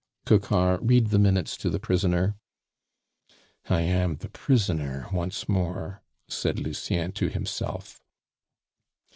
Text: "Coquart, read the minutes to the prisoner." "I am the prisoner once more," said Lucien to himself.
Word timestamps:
"Coquart, 0.25 0.79
read 0.81 1.09
the 1.11 1.19
minutes 1.19 1.55
to 1.57 1.69
the 1.69 1.77
prisoner." 1.77 2.33
"I 3.69 3.81
am 3.81 4.15
the 4.15 4.29
prisoner 4.29 5.07
once 5.13 5.47
more," 5.47 6.01
said 6.27 6.57
Lucien 6.59 7.11
to 7.11 7.29
himself. 7.29 8.01